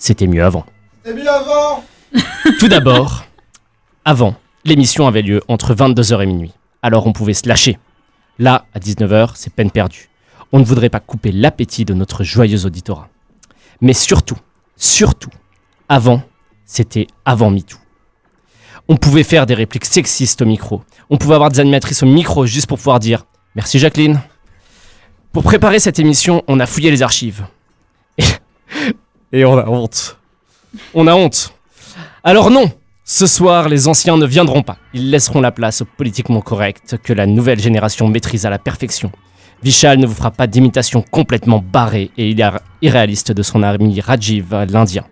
[0.00, 0.66] c'était mieux avant.
[1.04, 1.84] C'était mieux avant
[2.58, 3.24] Tout d'abord,
[4.04, 4.34] avant,
[4.64, 6.52] l'émission avait lieu entre 22h et minuit.
[6.82, 7.78] Alors on pouvait se lâcher.
[8.38, 10.08] Là, à 19h, c'est peine perdue.
[10.50, 13.08] On ne voudrait pas couper l'appétit de notre joyeux auditorat.
[13.80, 14.38] Mais surtout,
[14.76, 15.30] surtout,
[15.88, 16.22] avant,
[16.64, 17.76] c'était avant MeToo.
[18.88, 20.82] On pouvait faire des répliques sexistes au micro.
[21.10, 24.20] On pouvait avoir des animatrices au micro juste pour pouvoir dire Merci Jacqueline.
[25.32, 27.44] Pour préparer cette émission, on a fouillé les archives.
[28.18, 28.24] Et,
[29.32, 30.18] et on a honte.
[30.94, 31.52] On a honte.
[32.22, 32.70] Alors non,
[33.04, 34.76] ce soir, les anciens ne viendront pas.
[34.94, 39.10] Ils laisseront la place au politiquement correct que la nouvelle génération maîtrise à la perfection.
[39.62, 42.34] Vishal ne vous fera pas d'imitation complètement barrée et
[42.82, 45.04] irréaliste de son ami Rajiv, l'Indien.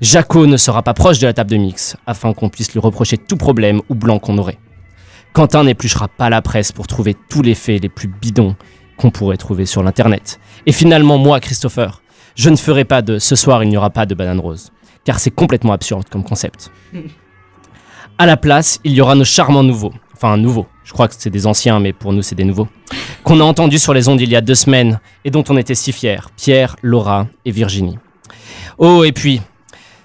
[0.00, 3.16] Jaco ne sera pas proche de la table de mix, afin qu'on puisse lui reprocher
[3.18, 4.58] tout problème ou blanc qu'on aurait.
[5.32, 8.56] Quentin n'épluchera pas la presse pour trouver tous les faits les plus bidons
[8.96, 10.40] qu'on pourrait trouver sur l'internet.
[10.66, 12.02] Et finalement, moi, Christopher,
[12.34, 14.70] je ne ferai pas de ce soir il n'y aura pas de banane rose,
[15.04, 16.70] car c'est complètement absurde comme concept.
[18.18, 21.30] À la place, il y aura nos charmants nouveaux, enfin nouveaux, je crois que c'est
[21.30, 22.68] des anciens, mais pour nous c'est des nouveaux,
[23.24, 25.74] qu'on a entendus sur les ondes il y a deux semaines et dont on était
[25.74, 27.98] si fiers, Pierre, Laura et Virginie.
[28.78, 29.40] Oh, et puis,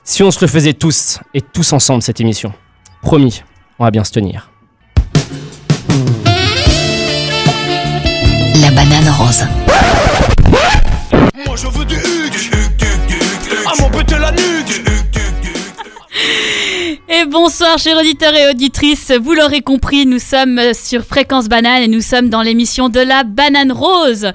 [0.04, 2.54] si on se le faisait tous et tous ensemble cette émission,
[3.02, 3.42] promis,
[3.80, 4.50] on va bien se tenir.
[8.62, 9.44] La banane rose.
[11.46, 12.15] Moi je veux du
[17.18, 21.88] Et bonsoir chers auditeurs et auditrices, vous l'aurez compris, nous sommes sur Fréquence Banane et
[21.88, 24.32] nous sommes dans l'émission de la Banane Rose.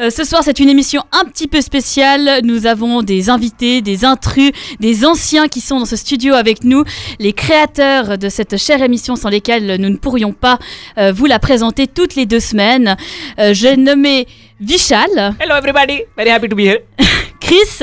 [0.00, 4.04] Euh, ce soir c'est une émission un petit peu spéciale, nous avons des invités, des
[4.04, 6.84] intrus, des anciens qui sont dans ce studio avec nous,
[7.18, 10.60] les créateurs de cette chère émission sans lesquels nous ne pourrions pas
[10.98, 12.96] euh, vous la présenter toutes les deux semaines.
[13.40, 14.28] Euh, J'ai nommé
[14.60, 15.34] Vishal.
[15.40, 16.78] Hello everybody, very happy to be here.
[17.40, 17.82] Chris,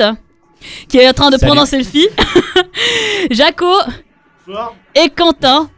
[0.88, 2.08] qui est en train de prendre un selfie.
[3.30, 3.66] Jaco.
[4.94, 5.68] Et Quentin.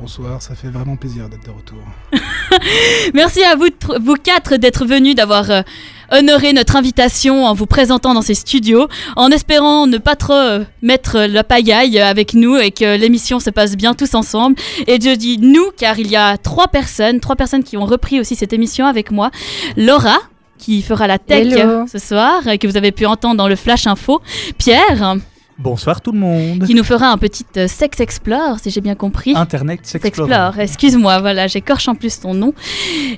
[0.00, 1.78] Bonsoir, ça fait vraiment plaisir d'être de retour.
[3.14, 3.66] Merci à vous,
[4.00, 5.62] vous quatre d'être venus, d'avoir euh,
[6.10, 10.64] honoré notre invitation en vous présentant dans ces studios, en espérant ne pas trop euh,
[10.82, 14.56] mettre la pagaille avec nous et que l'émission se passe bien tous ensemble.
[14.86, 18.18] Et je dis nous car il y a trois personnes, trois personnes qui ont repris
[18.18, 19.30] aussi cette émission avec moi.
[19.76, 20.18] Laura,
[20.58, 21.86] qui fera la tech Hello.
[21.86, 24.20] ce soir, et que vous avez pu entendre dans le Flash Info.
[24.58, 25.16] Pierre,
[25.56, 26.64] Bonsoir tout le monde.
[26.66, 29.34] qui nous fera un petit euh, Sex Explore, si j'ai bien compris.
[29.36, 30.26] Internet s'explore.
[30.26, 32.52] Explore, excuse-moi, voilà, j'écorche en plus ton nom.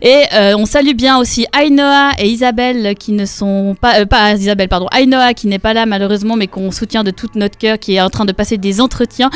[0.02, 4.34] Et euh, on salue bien aussi Ainoa et Isabelle qui ne sont pas, euh, pas
[4.34, 7.78] Isabelle, pardon, Ainoa qui n'est pas là malheureusement, mais qu'on soutient de tout notre cœur,
[7.78, 9.30] qui est en train de passer des entretiens.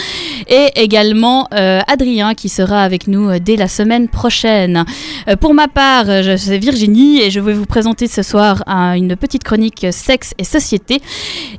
[0.49, 4.85] Et également Adrien qui sera avec nous dès la semaine prochaine.
[5.41, 9.17] Pour ma part, je suis Virginie et je vais vous présenter ce soir un- une
[9.17, 11.01] petite chronique sexe et société.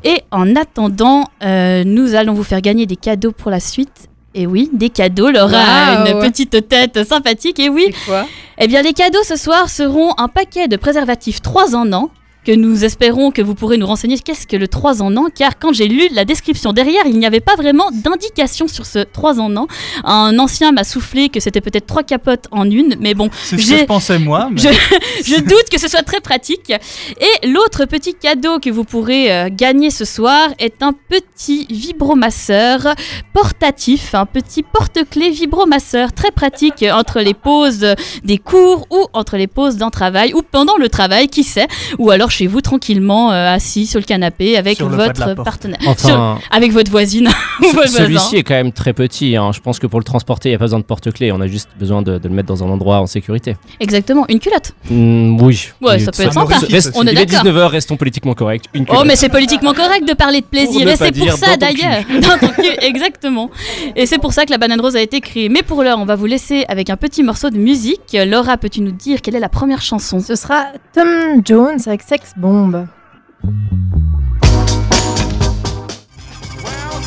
[0.03, 4.09] Et en attendant, euh, nous allons vous faire gagner des cadeaux pour la suite.
[4.33, 5.29] Et oui, des cadeaux.
[5.29, 7.59] Laura a une petite tête sympathique.
[7.59, 8.25] Et oui, quoi?
[8.57, 12.09] Eh bien, les cadeaux ce soir seront un paquet de préservatifs 3 en an
[12.45, 15.59] que nous espérons que vous pourrez nous renseigner qu'est-ce que le 3 en an, car
[15.59, 19.39] quand j'ai lu la description derrière, il n'y avait pas vraiment d'indication sur ce 3
[19.39, 19.67] en an.
[20.03, 23.71] Un ancien m'a soufflé que c'était peut-être trois capotes en une, mais bon, C'est ce
[23.71, 24.49] que je pensais moi.
[24.51, 26.71] mais- je doute que ce soit très pratique.
[26.71, 32.95] Et l'autre petit cadeau que vous pourrez euh, gagner ce soir est un petit vibromasseur
[33.33, 37.85] portatif, un petit porte-clés vibromasseur très pratique entre les pauses
[38.23, 41.67] des cours ou entre les pauses d'un travail ou pendant le travail, qui sait,
[41.99, 46.07] ou alors chez vous tranquillement euh, assis sur le canapé avec Sur votre partenaire, Enfin,
[46.07, 47.29] Sur- avec votre voisine
[47.87, 49.35] celui-ci est quand même très petit.
[49.35, 49.51] hein.
[49.53, 51.31] Je pense que pour le transporter, il n'y a pas besoin de porte-clés.
[51.31, 53.55] On a juste besoin de, de le mettre dans un endroit en sécurité.
[53.79, 54.73] Exactement, une culotte.
[54.89, 55.69] Mm, oui.
[55.81, 56.57] Ouais, ça peut être sympa.
[56.69, 57.45] Reste- On est il est d'accord.
[57.45, 58.65] 19h, restons politiquement corrects.
[58.73, 59.05] Une Oh, culotte.
[59.07, 62.03] mais c'est politiquement correct de parler de plaisir, Pour et c'est pour ça d'ailleurs.
[62.81, 63.49] Exactement.
[63.95, 65.49] Et c'est pour ça que la banane rose a été créée.
[65.49, 68.15] Mais pour l'heure, on va vous laisser avec un petit morceau de musique.
[68.25, 70.19] Laura, peux-tu nous dire quelle est la première chanson?
[70.19, 71.07] Ce sera Tom
[71.45, 72.71] Jones avec Sex Bomb.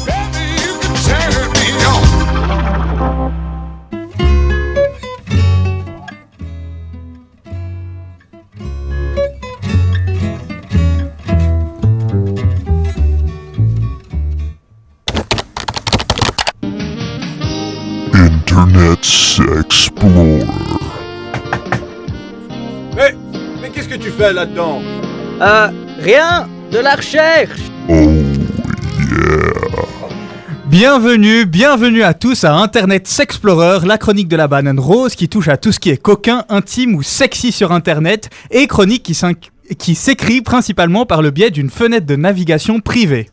[0.04, 3.34] Baby, you can turn me on.
[18.12, 19.04] Internet
[19.58, 20.44] Explorer.
[22.96, 23.14] Mais,
[23.60, 24.80] mais qu'est-ce que tu fais là-dedans?
[25.44, 25.68] Euh,
[26.00, 27.60] rien, de la recherche.
[27.90, 28.08] Oh
[30.64, 35.48] Bienvenue, bienvenue à tous à Internet S'Explorer, la chronique de la banane rose qui touche
[35.48, 39.12] à tout ce qui est coquin, intime ou sexy sur Internet, et chronique
[39.78, 43.28] qui s'écrit principalement par le biais d'une fenêtre de navigation privée.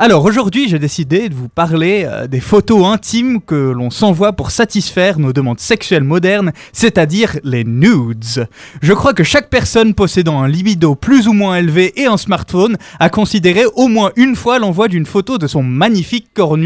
[0.00, 4.52] Alors aujourd'hui, j'ai décidé de vous parler euh, des photos intimes que l'on s'envoie pour
[4.52, 8.46] satisfaire nos demandes sexuelles modernes, c'est-à-dire les nudes.
[8.80, 12.76] Je crois que chaque personne possédant un libido plus ou moins élevé et un smartphone
[13.00, 16.56] a considéré au moins une fois l'envoi d'une photo de son magnifique corps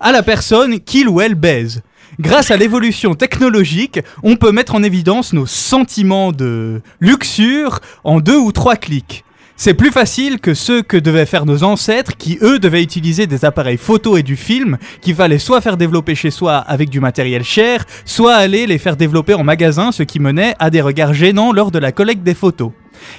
[0.00, 1.82] à la personne qu'il ou elle baise.
[2.18, 8.38] Grâce à l'évolution technologique, on peut mettre en évidence nos sentiments de luxure en deux
[8.38, 9.26] ou trois clics.
[9.60, 13.44] C'est plus facile que ceux que devaient faire nos ancêtres qui, eux, devaient utiliser des
[13.44, 17.42] appareils photo et du film qu'il fallait soit faire développer chez soi avec du matériel
[17.42, 21.52] cher, soit aller les faire développer en magasin, ce qui menait à des regards gênants
[21.52, 22.70] lors de la collecte des photos.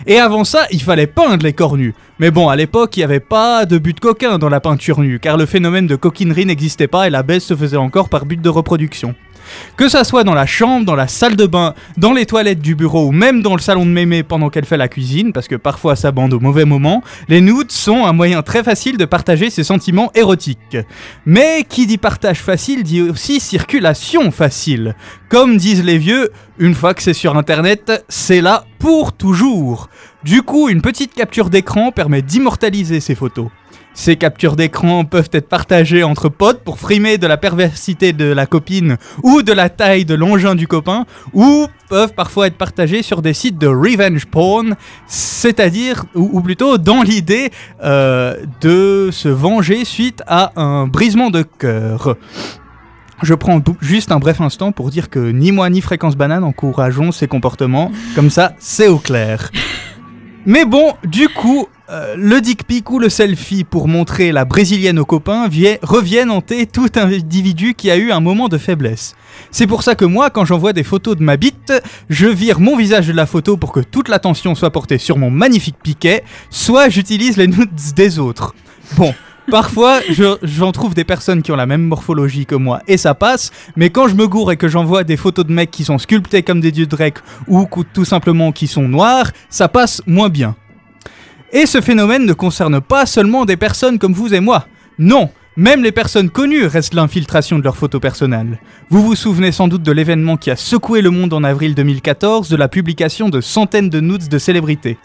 [0.08, 1.94] Et avant ça, il fallait peindre les corps nus.
[2.20, 5.20] Mais bon, à l'époque, il n'y avait pas de but coquin dans la peinture nue,
[5.20, 8.42] car le phénomène de coquinerie n'existait pas et la baisse se faisait encore par but
[8.42, 9.14] de reproduction.
[9.78, 12.76] Que ça soit dans la chambre, dans la salle de bain, dans les toilettes du
[12.76, 15.56] bureau ou même dans le salon de mémé pendant qu'elle fait la cuisine, parce que
[15.56, 19.50] parfois ça bande au mauvais moment, les nudes sont un moyen très facile de partager
[19.50, 20.78] ses sentiments érotiques.
[21.26, 24.96] Mais qui dit partage facile dit aussi circulation facile.
[25.30, 29.90] Comme disent les vieux, une fois que c'est sur internet, c'est là pour toujours.
[30.24, 33.48] Du coup, une petite capture d'écran permet d'immortaliser ces photos.
[34.00, 38.46] Ces captures d'écran peuvent être partagées entre potes pour frimer de la perversité de la
[38.46, 43.22] copine ou de la taille de l'engin du copain, ou peuvent parfois être partagées sur
[43.22, 47.52] des sites de revenge porn, c'est-à-dire, ou, plutôt dans l'idée
[47.84, 52.16] euh, de se venger suite à un brisement de cœur.
[53.22, 57.12] Je prends juste un bref instant pour dire que ni moi ni Fréquence Banane encourageons
[57.12, 59.52] ces comportements, comme ça c'est au clair.
[60.46, 65.00] Mais bon, du coup, euh, le dick pic ou le selfie pour montrer la brésilienne
[65.00, 69.16] aux copains vie- reviennent hanter tout individu qui a eu un moment de faiblesse.
[69.52, 71.74] C'est pour ça que moi, quand j'envoie des photos de ma bite,
[72.10, 75.32] je vire mon visage de la photo pour que toute l'attention soit portée sur mon
[75.32, 78.54] magnifique piquet, soit j'utilise les nudes des autres.
[78.96, 79.14] Bon.
[79.50, 83.16] Parfois, je- j'en trouve des personnes qui ont la même morphologie que moi et ça
[83.16, 85.98] passe, mais quand je me gourre et que j'envoie des photos de mecs qui sont
[85.98, 86.98] sculptés comme des dieux de
[87.48, 90.56] ou tout simplement qui sont noirs, ça passe moins bien.
[91.52, 94.68] Et ce phénomène ne concerne pas seulement des personnes comme vous et moi.
[95.00, 98.60] Non, même les personnes connues restent l'infiltration de leurs photos personnelles.
[98.90, 102.50] Vous vous souvenez sans doute de l'événement qui a secoué le monde en avril 2014,
[102.50, 104.98] de la publication de centaines de nudes de célébrités.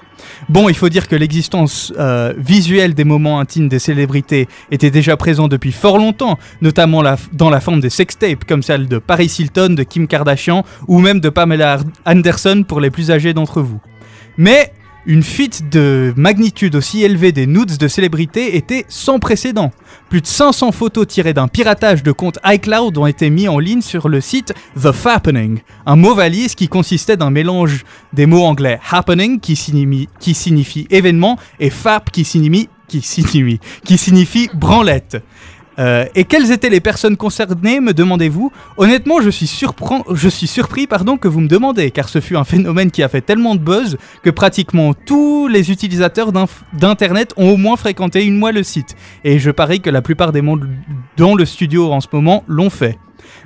[0.51, 5.17] Bon, il faut dire que l'existence euh, visuelle des moments intimes des célébrités était déjà
[5.17, 7.03] présente depuis fort longtemps, notamment
[7.33, 11.21] dans la forme des sextapes comme celle de Paris Hilton, de Kim Kardashian ou même
[11.21, 13.81] de Pamela Anderson pour les plus âgés d'entre vous.
[14.37, 14.73] Mais
[15.07, 19.71] une fuite de magnitude aussi élevée des nudes de célébrités était sans précédent.
[20.09, 23.83] Plus de 500 photos tirées d'un piratage de compte iCloud ont été mis en ligne
[23.83, 28.79] sur le site The Fappening, un mot valise qui consistait d'un mélange des mots anglais
[28.91, 32.69] happening qui signifie, événement et fap qui signifie
[34.55, 35.23] branlette.
[35.79, 41.29] Euh, et quelles étaient les personnes concernées, me demandez-vous Honnêtement, je suis, surpris pardon, que
[41.29, 44.31] vous me demandez, car ce fut un phénomène qui a fait tellement de buzz que
[44.31, 46.33] pratiquement tous les utilisateurs
[46.73, 48.97] d'Internet ont au moins fréquenté une fois le site.
[49.25, 50.69] Et je parie que la plupart des mondes
[51.17, 52.99] dans le studio en ce moment l'ont fait.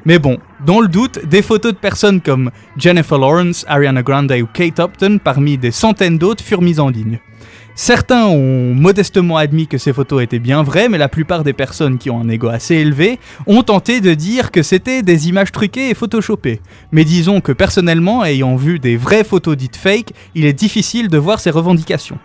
[0.04, 4.46] Mais bon, dans le doute, des photos de personnes comme Jennifer Lawrence, Ariana Grande ou
[4.46, 7.18] Kate Upton, parmi des centaines d'autres, furent mises en ligne.
[7.80, 11.96] Certains ont modestement admis que ces photos étaient bien vraies, mais la plupart des personnes
[11.96, 15.88] qui ont un ego assez élevé ont tenté de dire que c'était des images truquées
[15.88, 16.60] et photoshopées.
[16.90, 21.18] Mais disons que personnellement, ayant vu des vraies photos dites fake, il est difficile de
[21.18, 22.18] voir ces revendications.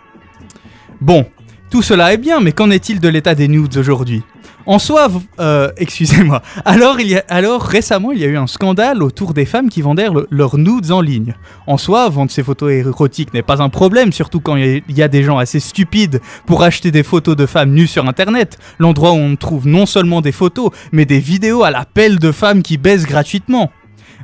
[1.00, 1.24] Bon,
[1.70, 4.24] tout cela est bien, mais qu'en est-il de l'état des nudes aujourd'hui?
[4.66, 5.08] En soi,
[5.40, 6.40] euh, excusez-moi.
[6.64, 7.22] Alors, il
[7.60, 10.90] récemment, il y a eu un scandale autour des femmes qui vendaient le- leurs nudes
[10.90, 11.34] en ligne.
[11.66, 15.08] En soi, vendre ces photos érotiques n'est pas un problème, surtout quand il y a-
[15.08, 19.16] des gens assez stupides pour acheter des photos de femmes nues sur Internet, l'endroit où
[19.16, 23.06] on trouve non seulement des photos, mais des vidéos à l'appel de femmes qui baissent
[23.06, 23.70] gratuitement.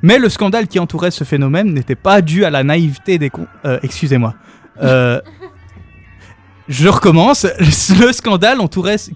[0.02, 3.30] Mais le scandale qui entourait ce phénomène n'était pas dû à la naïveté des
[3.66, 4.35] euh, excusez-moi.
[4.82, 5.20] Euh,
[6.70, 7.46] je recommence.
[8.00, 8.58] Le scandale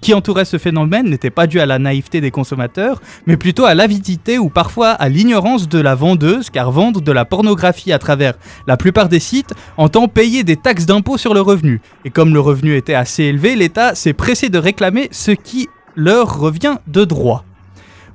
[0.00, 3.74] qui entourait ce phénomène n'était pas dû à la naïveté des consommateurs, mais plutôt à
[3.74, 8.34] l'avidité ou parfois à l'ignorance de la vendeuse, car vendre de la pornographie à travers
[8.66, 11.80] la plupart des sites entend payer des taxes d'impôt sur le revenu.
[12.04, 16.38] Et comme le revenu était assez élevé, l'État s'est pressé de réclamer ce qui leur
[16.38, 17.44] revient de droit.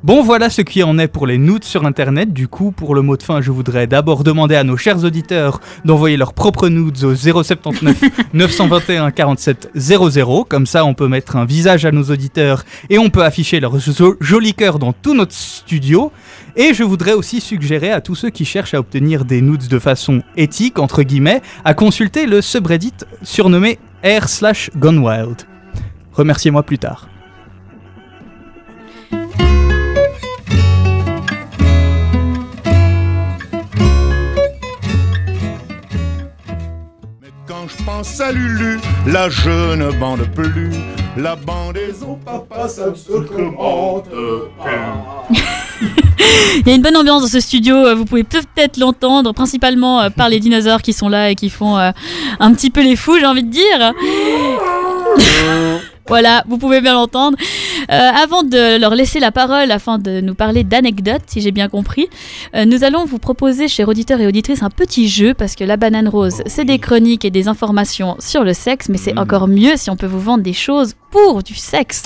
[0.02, 2.32] Bon, voilà ce qui en est pour les nudes sur Internet.
[2.32, 5.60] Du coup, pour le mot de fin, je voudrais d'abord demander à nos chers auditeurs
[5.84, 8.02] d'envoyer leurs propres nudes au 079
[8.34, 10.46] 921 47 00.
[10.48, 13.78] Comme ça, on peut mettre un visage à nos auditeurs et on peut afficher leur
[13.78, 16.14] jo- joli cœur dans tout notre studio.
[16.56, 19.80] Et je voudrais aussi suggérer à tous ceux qui cherchent à obtenir des nudes de
[19.80, 25.42] façon éthique, entre guillemets, à consulter le subreddit surnommé r slash gone wild.
[26.14, 27.10] Remerciez-moi plus tard.
[38.04, 40.72] Salut Lu, là je ne bande plus,
[41.18, 45.38] la bandaison papa, ça ne se commande plus.
[46.58, 50.02] Il y a une bonne ambiance dans ce studio, euh, vous pouvez peut-être l'entendre, principalement
[50.02, 51.92] euh, par les dinosaures qui sont là et qui font euh,
[52.40, 53.94] un petit peu les fous, j'ai envie de dire.
[56.10, 57.38] Voilà, vous pouvez bien l'entendre.
[57.92, 61.70] Euh, avant de leur laisser la parole afin de nous parler d'anecdotes, si j'ai bien
[61.70, 62.08] compris,
[62.56, 65.78] euh, nous allons vous proposer, chers auditeurs et auditrices, un petit jeu parce que la
[65.78, 69.76] banane rose, c'est des chroniques et des informations sur le sexe, mais c'est encore mieux
[69.76, 72.04] si on peut vous vendre des choses pour du sexe.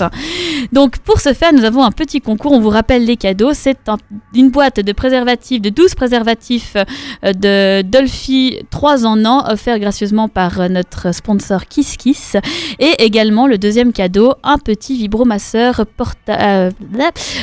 [0.72, 3.88] Donc pour ce faire, nous avons un petit concours, on vous rappelle les cadeaux, c'est
[3.88, 3.98] un-
[4.34, 6.76] une boîte de préservatifs, de 12 préservatifs
[7.24, 12.36] euh, de Dolphy 3 en an, offert gracieusement par euh, notre sponsor Kiss Kiss.
[12.78, 16.70] Et également le deuxième cadeau, un petit vibromasseur porta- euh,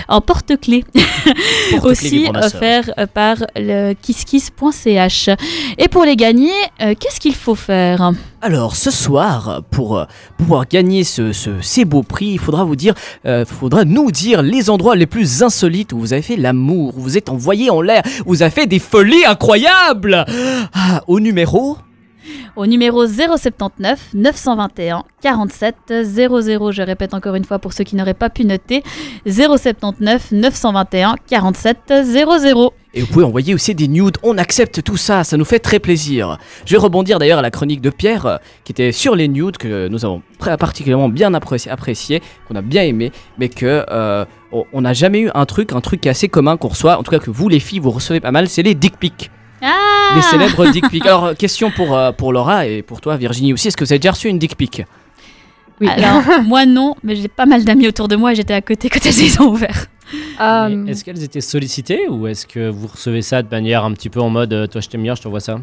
[0.07, 0.83] en porte-clés.
[1.83, 2.55] Aussi vibromasseur.
[2.55, 5.29] offert par le kisskiss.ch.
[5.77, 6.51] Et pour les gagner,
[6.81, 8.11] euh, qu'est-ce qu'il faut faire?
[8.41, 10.05] Alors ce soir, pour
[10.37, 12.93] pouvoir gagner ce, ce- ces beaux prix, il faudra vous dire,
[13.25, 17.01] euh, faudra nous dire les endroits les plus insolites où vous avez fait l'amour, où
[17.01, 20.25] vous êtes envoyé en l'air, où vous avez fait des folies incroyables.
[20.73, 21.77] Ah, au numéro
[22.55, 26.71] au numéro 079 921 47 00.
[26.71, 28.83] Je répète encore une fois pour ceux qui n'auraient pas pu noter
[29.25, 32.73] 079 921 47 00.
[32.93, 35.79] Et vous pouvez envoyer aussi des nudes, on accepte tout ça, ça nous fait très
[35.79, 36.37] plaisir.
[36.65, 39.55] Je vais rebondir d'ailleurs à la chronique de Pierre, euh, qui était sur les nudes,
[39.55, 44.91] que nous avons particulièrement bien apprécié, qu'on a bien aimé, mais que euh, on- n'a
[44.91, 47.47] jamais eu un truc, un truc assez commun qu'on reçoit, en tout cas que vous
[47.47, 49.31] les filles, vous recevez pas mal, c'est les dick pics.
[49.61, 51.05] Ah Les célèbres dick pics.
[51.05, 53.91] Alors, euh, question pour, euh, pour Laura et pour toi Virginie aussi, est-ce que vous
[53.91, 54.83] avez déjà reçu une dick pic?
[55.79, 55.87] Oui.
[55.89, 58.89] Alors, moi non, mais j'ai pas mal d'amis autour de moi et j'étais à côté
[58.89, 59.87] quand elles les ont ouverts.
[60.41, 63.93] Euh, Mais Est-ce qu'elles étaient sollicitées ou est-ce que vous recevez ça de manière un
[63.93, 65.59] petit peu en mode euh, toi je t'aime bien, je t'envoie ça?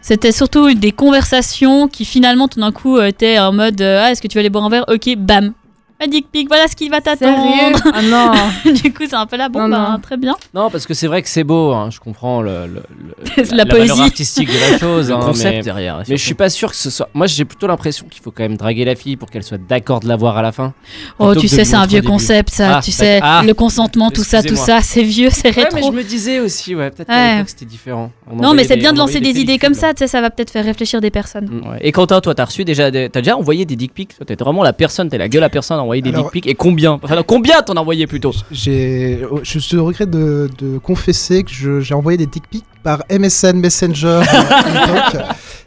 [0.00, 4.10] C'était surtout des conversations qui finalement tout d'un coup euh, étaient en mode euh, Ah,
[4.10, 4.84] est-ce que tu veux aller boire un verre?
[4.88, 5.52] Ok, bam.
[6.02, 7.76] Un dick pic, voilà ce qui va t'attendre.
[7.92, 9.98] Ah non du coup, c'est un peu là, bon, Non, bah, non.
[10.00, 10.34] très bien.
[10.54, 12.82] Non, parce que c'est vrai que c'est beau, hein, je comprends le, le-
[13.36, 14.00] le- La valeur poésie.
[14.02, 15.08] artistique de la chose.
[15.10, 15.98] Le hein, concept mais- derrière.
[16.08, 17.08] Mais je suis pas sûr que ce soit.
[17.14, 20.00] Moi, j'ai plutôt l'impression qu'il faut quand même draguer la fille pour qu'elle soit d'accord
[20.00, 20.72] de l'avoir à la fin.
[21.18, 22.78] Oh, tu que sais, c'est un vieux concept, ça.
[22.78, 23.20] Ah, tu sais.
[23.22, 23.42] Ah.
[23.44, 25.92] le consentement, tout ça, tout ça, c'est vieux, c'est Ouais, mais rétro.
[25.92, 27.34] je me disais aussi, ouais, peut-être Ouais.
[27.34, 28.10] l'époque c'était différent.
[28.30, 30.20] On Non, mais c'est bien de on lancer des idées comme ça, tu sais, ça
[30.20, 31.62] va peut-être faire réfléchir des personnes.
[31.82, 34.16] Et Quentin, toi, t'as reçu déjà, t'as déjà envoyé des dick pics?
[34.16, 36.32] Toi, t'es vraiment la personne, t'es la gueule à personne à envoyer des Alors- dick
[36.44, 36.46] pics.
[36.46, 40.78] Et combien Enfin, combien t'en as envoyé plutôt J'ai, oh, je te regrette de, de
[40.78, 44.20] confesser que je- j'ai envoyé des dick pics par MSN Messenger.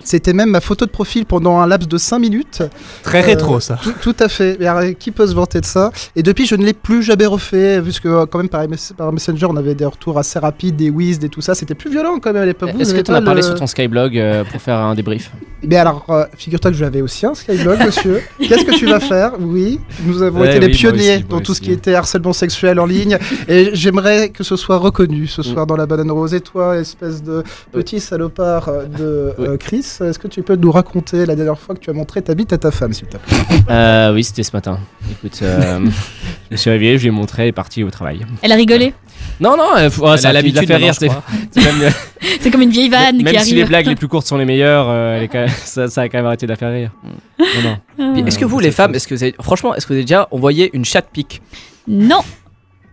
[0.03, 2.63] C'était même ma photo de profil pendant un laps de 5 minutes.
[3.03, 3.77] Très Euh, rétro ça.
[3.81, 4.57] Tout, tout à fait.
[4.59, 5.91] Mais alors, qui peut se vanter de ça?
[6.15, 9.45] Et depuis, je ne l'ai plus jamais refait, puisque quand même par, MS par Messenger,
[9.49, 11.55] on avait des retours assez rapides, des whiz, des tout ça.
[11.55, 12.71] C'était plus violent quand même à l'époque.
[12.79, 15.31] Est-ce que tu en as parlé le- sur ton Skyblog euh, pour faire un débrief?
[15.65, 18.21] Mais alors, euh, figure-toi que j'avais aussi un Skyblog, monsieur.
[18.39, 19.31] Qu'est-ce que tu vas faire?
[19.39, 22.33] Oui, nous avons Ouais, été oui, les pionniers aussi, dans tout ce qui était harcèlement
[22.33, 23.17] sexuel en ligne.
[23.47, 26.33] et j'aimerais que ce soit reconnu ce soir dans la banane rose.
[26.33, 29.57] Et toi, espèce de petit salopard de euh,
[29.97, 32.33] Chris, est-ce que tu peux nous raconter la dernière fois que tu as montré ta
[32.35, 33.37] bite à ta femme, s'il te plaît?
[33.69, 34.79] Euh, Oui, c'était ce matin.
[35.11, 35.79] Écoute, euh,
[36.49, 38.25] je me suis réveillé, je lui ai montré, elle est partie au travail.
[38.41, 38.93] Elle a rigolé?
[39.39, 40.93] Non, non, euh, Elle ça a l'habitude de rire.
[40.93, 41.09] c'est-
[41.51, 41.91] c'est même,
[42.41, 43.67] C'est comme une vieille vanne même qui si les arrive.
[43.69, 46.09] blagues les plus courtes sont les meilleures, euh, elle est quand même- ça, ça a
[46.09, 46.91] quand même arrêté de la faire rire.
[47.39, 48.13] Non, non.
[48.13, 49.35] Puis, Est-ce que vous, les femmes, est-ce que vous avez...
[49.41, 51.41] franchement, est-ce que vous avez déjà envoyé une chat pic?
[51.87, 52.21] Non,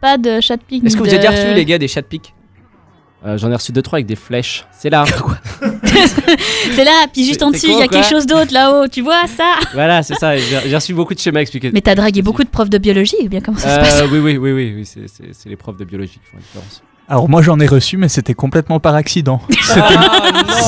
[0.01, 0.85] pas de chat pic.
[0.85, 2.35] Est-ce que vous avez déjà reçu, les gars, des chat pics?
[3.27, 4.65] Euh, J'en ai reçu deux trois avec des flèches.
[4.73, 5.05] C'est là.
[6.75, 9.01] C'est là, puis juste en c'est dessus, il y a quelque chose d'autre là-haut, tu
[9.03, 10.37] vois ça voilà, c'est ça.
[10.37, 11.71] J'ai reçu beaucoup de schémas expliqués.
[11.73, 14.07] Mais t'as dragué beaucoup de profs de biologie, ou bien comment ça se passe Euh,
[14.11, 16.83] oui, oui, oui, oui, oui, c'est- les profs de biologie qui font la différence.
[17.09, 19.41] Alors moi j'en ai reçu mais c'était complètement par accident.
[19.51, 19.83] C'était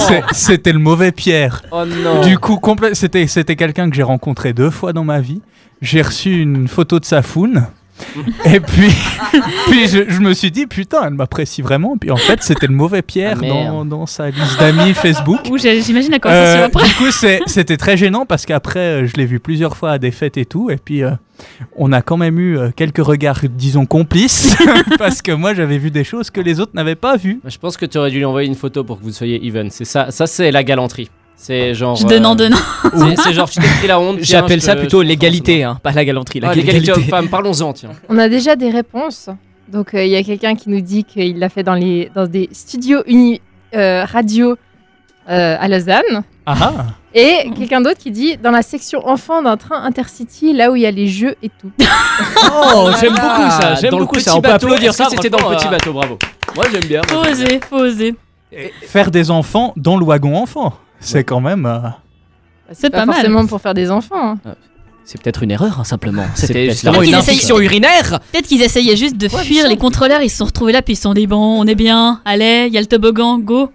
[0.09, 1.63] c'est- c'était le mauvais Pierre.
[1.71, 2.23] Oh non.
[2.23, 2.59] Du coup
[2.95, 5.41] c'était c'était quelqu'un que j'ai rencontré deux fois dans ma vie.
[5.81, 7.67] J'ai reçu une photo de sa foune.
[8.47, 8.91] Et puis,
[9.71, 11.97] puis je, je me suis dit, putain, elle m'apprécie vraiment.
[11.97, 15.41] Puis en fait, c'était le mauvais Pierre Ah, dans, dans sa liste d'amis Facebook.
[15.61, 16.87] J'ai- j'imagine la conversation Euh, après.
[16.89, 17.11] du coup,
[17.47, 20.45] c'était très gênant parce qu'après, euh, je l'ai vu plusieurs fois à des fêtes et
[20.47, 20.71] tout.
[20.71, 21.11] Et puis, euh,
[21.77, 24.57] on a quand même eu euh, quelques regards, disons, complices.
[24.99, 27.41] parce que moi, j'avais vu des choses que les autres n'avaient pas vues.
[27.47, 29.71] Je pense que tu aurais dû lui envoyer une photo pour que vous soyez even.
[29.71, 31.11] C'est ça, ça c'est la galanterie.
[31.37, 31.97] C'est genre.
[31.97, 32.57] Je donne en euh, donnant.
[32.97, 34.19] C'est c'est genre tu t'es pris la honte.
[34.21, 36.41] J'appelle ça plutôt l'égalité, hein, pas la galanterie.
[36.41, 37.91] La Ah, l'égalité homme-femme, parlons-en, tiens.
[38.09, 39.29] On a déjà des réponses.
[39.69, 42.27] Donc euh, il y a quelqu'un qui nous dit qu'il l'a fait dans, les, dans
[42.27, 43.41] des studios uni,
[43.75, 44.57] euh, radio
[45.31, 46.25] euh, à Lausanne.
[46.45, 46.73] Ah ah
[47.15, 50.83] Et quelqu'un d'autre qui dit dans la section enfant d'un train intercity, là où il
[50.83, 51.71] y a les jeux et tout.
[52.55, 54.37] Oh, j'aime beaucoup ça, j'aime beaucoup ça.
[54.37, 55.09] On peut applaudir ça.
[55.09, 56.19] C'était dans le petit bateau, bravo.
[56.55, 57.01] Moi, j'aime bien.
[57.09, 58.15] Faut oser, faut oser.
[58.83, 60.75] Faire des enfants dans le wagon enfant.
[61.03, 61.67] C'est quand même.
[61.67, 61.79] euh,
[62.73, 63.15] C'est pas, pas mal.
[63.17, 64.33] forcément pour faire des enfants.
[64.45, 64.55] hein.
[65.05, 66.25] C'est peut-être une erreur, hein, simplement.
[66.35, 68.21] C'est C'était peut-être justement une infection urinaire.
[68.33, 70.97] Peut-être qu'ils essayaient juste de fuir les contrôleurs, ils se sont retrouvés là, puis ils
[70.97, 73.71] se sont dit bon, on est bien, allez, il y a le toboggan, go.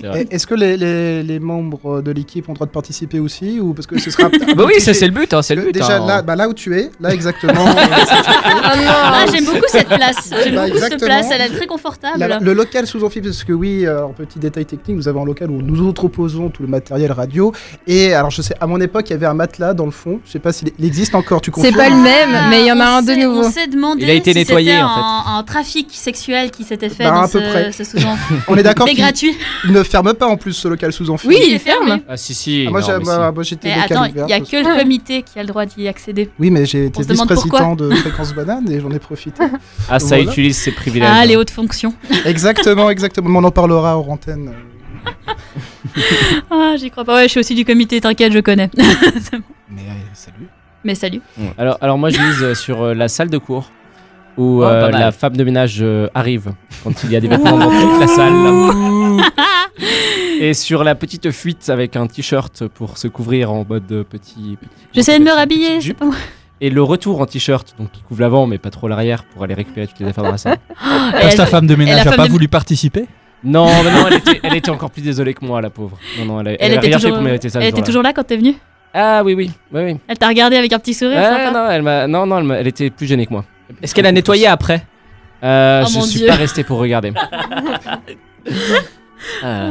[0.00, 3.60] C'est Est-ce que les, les- les membres de l'équipe ont le droit de participer aussi
[3.60, 5.72] ou parce que ce sera Bah oui, ça c'est le but, hein, c'est le but.
[5.72, 6.06] Déjà hein.
[6.06, 7.66] là, bah, là où tu es, là exactement.
[7.68, 7.72] euh,
[8.06, 8.14] c'est.
[8.62, 10.30] Ah non Ah, j'aime beaucoup cette place.
[10.44, 12.18] J'aime Bah, beaucoup cette place, elle est très confortable.
[12.18, 15.22] La- le local sous amphi, parce que oui, euh, en petit détail technique, nous avons
[15.22, 17.52] un local où nous entreposons tout le matériel radio.
[17.86, 20.20] Et alors, je sais, à mon époque, il y avait un matelas dans le fond.
[20.26, 22.60] Je sais pas s'il il existe encore, tu C'est confirmes pas le même, Ah, mais
[22.60, 23.44] il y en a on un de nouveau.
[23.44, 25.00] On s'est demandé Il a été si nettoyé, en fait.
[25.00, 27.72] un, un trafic sexuel qui s'était fait Bah, dans à peu ce, près.
[27.72, 28.34] ce sous-enfant.
[28.48, 29.34] On est d'accord qu'il gratuit.
[29.64, 31.26] Il ne ferme pas en plus ce local sous amphi.
[31.28, 32.00] Oui, Il est ferme.
[32.08, 32.64] Ah si si.
[32.66, 33.34] Ah, moi, non, j'ai- mais moi, si.
[33.34, 35.66] moi, j'étais Mais local attends, il y a que le comité qui a le droit
[35.66, 36.30] d'y accéder.
[36.38, 39.42] Oui, mais j'ai été vice-président de Fréquence Banane et j'en ai profité.
[39.88, 40.30] Ah ça Voilà.
[40.30, 41.10] utilise ses privilèges.
[41.12, 41.94] Ah, les hautes fonctions.
[42.24, 43.28] exactement, exactement.
[43.28, 44.52] Mais on en parlera hors antenne.
[46.50, 47.16] Ah, j'y crois pas.
[47.16, 48.70] Ouais, je suis aussi du comité, t'inquiète, je connais.
[48.76, 50.48] Mais euh, salut.
[50.84, 51.20] Mais salut.
[51.58, 53.70] Alors, alors moi je mise euh, sur euh, la salle de cours
[54.36, 57.58] où Oh, euh, la femme de ménage euh, arrive quand il y a des vêtements
[57.58, 58.32] dans toute la salle.
[60.40, 64.56] Et sur la petite fuite avec un t-shirt pour se couvrir en mode euh, petit.
[64.60, 66.14] petit- J'essaie de me rhabiller, c'est pas moi.
[66.60, 69.54] Et le retour en t-shirt, donc qui couvre l'avant mais pas trop l'arrière pour aller
[69.54, 70.58] récupérer toutes les affaires dans la salle.
[71.12, 73.06] Parce que ta femme de ménage la a femme pas de- voulu participer
[73.42, 75.98] Non, mais non, elle était, elle était encore plus désolée que moi, la pauvre.
[76.18, 77.60] Non, non, elle, a- elle, Elle était rien fait toujours, pour mériter ça.
[77.60, 78.54] elle était toujours là quand t'es venu
[78.92, 79.96] Ah oui, oui, oui, oui.
[80.08, 81.20] Elle t'a regardé avec un petit sourire
[81.52, 83.44] non, elle non, non, elle, m'a- elle était plus gênée que moi.
[83.82, 84.84] Est-ce qu'elle a nettoyé après
[85.42, 86.26] Euh, Oh je suis Dieu.
[86.28, 87.12] pas resté pour regarder.
[89.42, 89.70] Ah.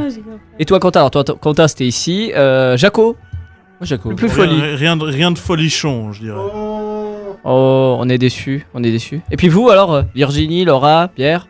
[0.58, 2.32] Et toi, Quentin Alors, toi, Quentin, c'était ici.
[2.34, 3.16] Euh, Jaco.
[3.80, 4.60] Le plus Rien, folie.
[4.76, 6.36] rien de, rien de folichon, je dirais.
[7.44, 9.20] Oh, on est déçus, on est déçus.
[9.30, 11.46] Et puis vous, alors, euh, Virginie, Laura, Pierre?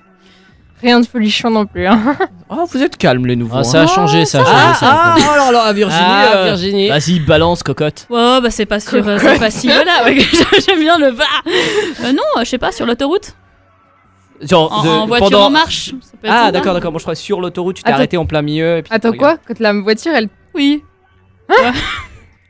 [0.83, 1.87] Rien de folichon non plus.
[1.87, 2.17] Hein.
[2.57, 3.57] Oh, vous êtes calmes, les nouveaux.
[3.57, 3.65] Ah, hein.
[3.65, 4.57] ça a changé, ça a changé.
[4.57, 5.33] Ah, ça, ah, maintenant.
[5.33, 6.89] alors, alors, Virginie, Ah, euh, Virginie.
[6.89, 8.07] Vas-y, balance, cocotte.
[8.11, 10.05] Ouais, bah c'est pas sur, euh, c'est pas si voilà.
[10.05, 10.19] ouais,
[10.67, 11.25] J'aime bien le va.
[12.05, 13.35] Euh, non, euh, je sais pas, sur l'autoroute.
[14.41, 15.87] Genre, En, de- en voiture pendant- en marche.
[16.01, 16.53] ça peut être Ah, sympa.
[16.53, 16.93] d'accord, d'accord.
[16.93, 17.97] Moi, je crois que sur l'autoroute, tu t'es Attends.
[17.99, 18.79] arrêté en plein milieu.
[18.79, 19.37] Et puis Attends quoi?
[19.47, 20.29] Quand la voiture elle.
[20.55, 20.83] Oui.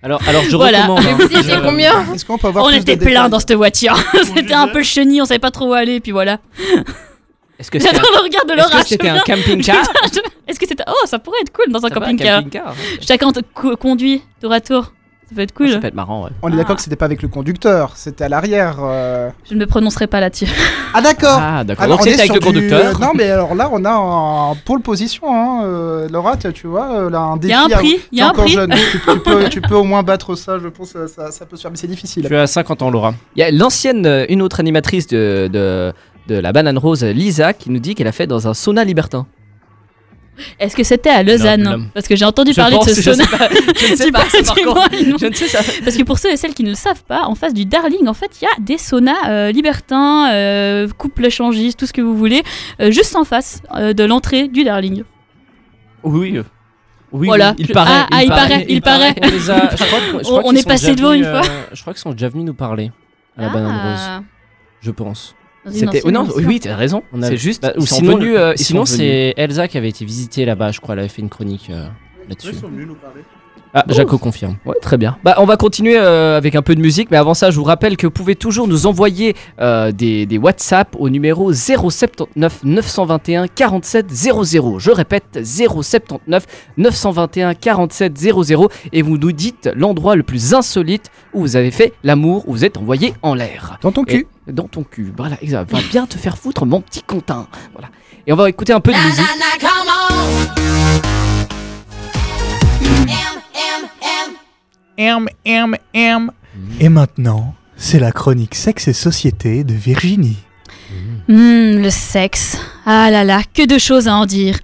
[0.03, 0.83] Alors, alors je Voilà.
[0.83, 1.05] recommande.
[1.07, 1.17] Hein.
[1.19, 2.12] vous étiez combien?
[2.14, 3.97] Est-ce qu'on peut avoir On plus était de plein dans cette voiture.
[4.37, 6.38] C'était un peu le chenille, on savait pas trop où aller, puis voilà.
[7.59, 8.83] Est-ce que c'était un, le regard de est-ce Laura.
[8.83, 9.85] que c'était un camping-car
[10.49, 10.85] Est-ce que c'était.
[10.88, 12.38] Oh, ça pourrait être cool dans un camping-car.
[12.38, 12.99] camping-car, hein.
[13.01, 14.93] Chacun te co- conduit tour à tour.
[15.29, 15.71] Ça peut être cool.
[15.73, 16.31] Ça peut être marrant, ouais.
[16.43, 18.77] On est d'accord que c'était pas avec le conducteur, c'était à l'arrière.
[18.83, 19.31] euh.
[19.49, 20.47] Je ne me prononcerai pas là-dessus.
[20.93, 21.38] Ah d'accord.
[21.40, 21.87] Ah, d'accord.
[21.88, 23.01] Donc on est c'était avec le du- conducteur.
[23.01, 25.23] Non mais alors là on a un pôle position.
[25.35, 25.64] Hein.
[25.64, 27.53] euh, Laura, tu, vois, euh, là un défi.
[27.53, 28.51] y a un prix, il y a un prix.
[28.51, 30.59] jeune, tu, tu peux, tu peux au moins battre ça.
[30.59, 32.27] Je pense que ça, ça peut se faire, mais c'est difficile.
[32.29, 33.14] Tu as 50 ans, Laura.
[33.35, 35.93] Il y a l'ancienne, euh, une autre animatrice de, de,
[36.27, 39.27] de la banane rose, Lisa, qui nous dit qu'elle a fait dans un sauna libertin.
[40.59, 41.91] Est-ce que c'était à Lausanne.
[41.95, 43.39] Parce que j'ai entendu Je parler pense, de ce je sais sauna.
[43.39, 44.91] pas, je ne sais pas, ça, par contre.
[44.91, 45.61] Dis-moi, Je ne sais ça.
[45.85, 48.09] Parce que pour ceux et celles qui ne le savent pas, en face du Darling,
[48.09, 52.01] en fait, il y a des saunas euh, libertins, euh, couple échangiste, tout ce que
[52.01, 52.43] vous voulez,
[52.81, 55.05] euh, juste en face euh, de l'entrée du Darling.
[56.03, 56.41] Oui.
[57.13, 57.51] Oui, Voilà.
[57.57, 57.91] oui, il paraît.
[57.95, 59.15] Ah, ah, il paraît, il paraît.
[59.23, 61.27] On les a- je crois que- je On- crois on qu'ils est passé devant venus,
[61.27, 61.43] une fois.
[61.49, 62.91] euh, je crois qu'ils sont déjà venus nous parler
[63.39, 64.25] à la banane rose.
[64.81, 65.37] Je pense.
[65.70, 66.03] C'était.
[66.11, 67.03] non, oui, t'as raison.
[67.12, 67.62] On a- C'est juste.
[67.62, 70.44] Bah, ils ou sont sinon, venus, euh, ils sinon c'est Elsa qui avait été visitée
[70.44, 70.94] là-bas, je crois.
[70.94, 71.87] Elle avait fait une chronique euh,
[72.29, 72.50] là-dessus.
[72.53, 73.22] Ils sont venus nous parler.
[73.77, 74.55] Ah, Jaco confirme.
[74.64, 75.16] Ouais, très bien.
[75.24, 77.64] Bah, on va continuer euh, avec un peu de musique, mais avant ça, je vous
[77.64, 83.48] rappelle que vous pouvez toujours nous envoyer euh, des, des WhatsApp au numéro 079 921
[83.48, 84.79] 47 00.
[84.79, 86.46] Je répète, 079
[86.77, 91.94] 921 47 00 et vous nous dites l'endroit le plus insolite où vous avez fait
[92.05, 93.79] l'amour, où vous êtes envoyé en l'air.
[93.83, 94.29] Dans ton cul.
[94.47, 95.13] Dans ton cul.
[95.17, 95.71] Voilà, exact.
[95.71, 97.47] Va bien te faire foutre, mon petit Quentin.
[97.73, 97.89] Voilà.
[98.27, 99.25] Et on va écouter un peu de musique.
[104.97, 106.31] M, M, M.
[106.79, 110.39] Et maintenant, c'est la chronique Sexe et Société de Virginie.
[111.27, 112.59] Hmm, le sexe.
[112.87, 114.59] Ah là là, que de choses à en dire.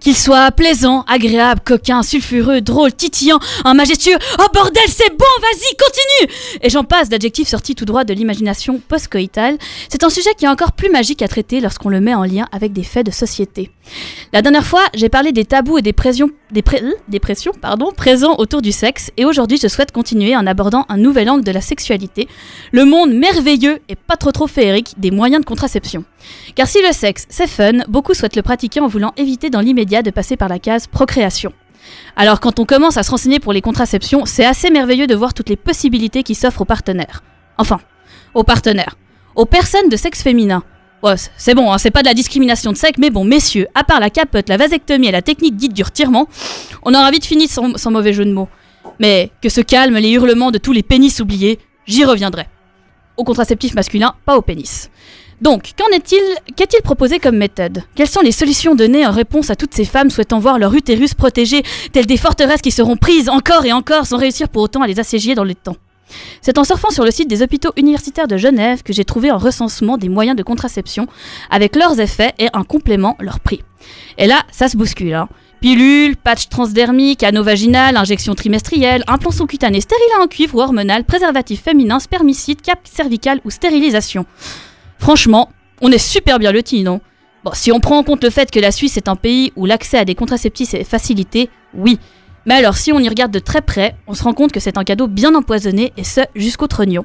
[0.00, 4.16] Qu'il soit plaisant, agréable, coquin, sulfureux, drôle, titillant, un majestueux.
[4.38, 8.80] Oh bordel, c'est bon, vas-y, continue Et j'en passe d'adjectifs sortis tout droit de l'imagination
[8.88, 9.58] post-coïtale.
[9.88, 12.46] C'est un sujet qui est encore plus magique à traiter lorsqu'on le met en lien
[12.52, 13.70] avec des faits de société.
[14.32, 18.36] La dernière fois, j'ai parlé des tabous et des pressions, euh, des pressions pardon, présents
[18.38, 21.60] autour du sexe, et aujourd'hui je souhaite continuer en abordant un nouvel angle de la
[21.60, 22.28] sexualité,
[22.72, 26.04] le monde merveilleux et pas trop trop féerique des moyens de contraception.
[26.54, 30.02] Car si le sexe c'est fun, beaucoup souhaitent le pratiquer en voulant éviter dans l'immédiat
[30.02, 31.52] de passer par la case procréation.
[32.16, 35.34] Alors quand on commence à se renseigner pour les contraceptions, c'est assez merveilleux de voir
[35.34, 37.22] toutes les possibilités qui s'offrent aux partenaires.
[37.58, 37.80] Enfin,
[38.34, 38.96] aux partenaires.
[39.34, 40.62] Aux personnes de sexe féminin.
[41.02, 43.66] Ouais, c- c'est bon, hein, c'est pas de la discrimination de sexe, mais bon, messieurs,
[43.74, 46.28] à part la capote, la vasectomie et la technique dite du retirement,
[46.82, 48.48] on aura vite fini sans, mauvais jeu de mots.
[48.98, 52.46] Mais que se calment les hurlements de tous les pénis oubliés, j'y reviendrai.
[53.16, 54.90] Au contraceptif masculin, pas au pénis.
[55.40, 56.20] Donc, qu'en est-il
[56.54, 57.82] Qu'est-il proposé comme méthode?
[57.94, 61.14] Quelles sont les solutions données en réponse à toutes ces femmes souhaitant voir leur utérus
[61.14, 64.86] protégé, telles des forteresses qui seront prises encore et encore sans réussir pour autant à
[64.86, 65.76] les assiéger dans le temps?
[66.40, 69.36] C'est en surfant sur le site des hôpitaux universitaires de Genève que j'ai trouvé un
[69.36, 71.06] recensement des moyens de contraception
[71.50, 73.62] avec leurs effets et un complément leur prix.
[74.18, 75.14] Et là, ça se bouscule.
[75.14, 75.28] Hein.
[75.60, 81.62] Pilule, patch transdermique, anneau vaginal, injection trimestrielle, implant sous-cutané stérile en cuivre ou hormonal, préservatif
[81.62, 84.24] féminin, spermicide, cap cervical ou stérilisation.
[84.98, 85.50] Franchement,
[85.82, 87.00] on est super bien lotis, non?
[87.44, 89.64] Bon, si on prend en compte le fait que la Suisse est un pays où
[89.66, 91.98] l'accès à des contraceptifs est facilité, oui.
[92.46, 94.78] Mais alors, si on y regarde de très près, on se rend compte que c'est
[94.78, 97.04] un cadeau bien empoisonné, et ce, jusqu'au trognon.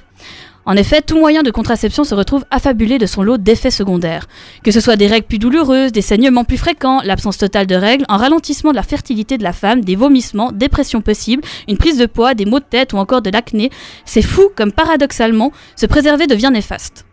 [0.68, 4.26] En effet, tout moyen de contraception se retrouve affabulé de son lot d'effets secondaires.
[4.64, 8.06] Que ce soit des règles plus douloureuses, des saignements plus fréquents, l'absence totale de règles,
[8.10, 12.08] un ralentissement de la fertilité de la femme, des vomissements, dépression possible, une prise de
[12.08, 13.70] poids, des maux de tête ou encore de l'acné,
[14.06, 17.06] c'est fou comme paradoxalement, se préserver devient néfaste.